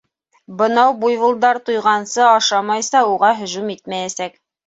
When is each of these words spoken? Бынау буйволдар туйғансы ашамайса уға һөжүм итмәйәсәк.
Бынау 0.61 0.93
буйволдар 1.03 1.59
туйғансы 1.67 2.25
ашамайса 2.29 3.05
уға 3.13 3.31
һөжүм 3.43 3.71
итмәйәсәк. 3.77 4.43